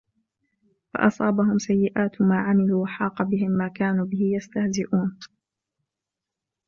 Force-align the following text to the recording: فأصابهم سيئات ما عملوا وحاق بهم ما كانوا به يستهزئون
فأصابهم 0.93 1.57
سيئات 1.57 2.21
ما 2.21 2.39
عملوا 2.39 2.83
وحاق 2.83 3.21
بهم 3.23 3.51
ما 3.51 3.67
كانوا 3.67 4.05
به 4.05 4.19
يستهزئون 4.35 5.19